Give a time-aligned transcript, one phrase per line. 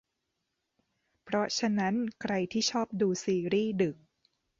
[1.23, 3.97] เพราะฉะนั้นใครที่ชอบดูซีรีส์ดึก